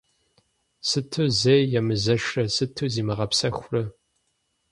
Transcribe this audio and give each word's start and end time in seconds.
Сыту 0.87 1.25
зэи 1.39 1.61
емызэшрэ, 1.79 2.43
сыту 2.55 2.85
зимыгъэпсэхурэ? 2.93 3.83